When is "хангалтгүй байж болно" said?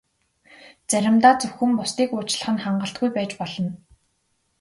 2.63-3.71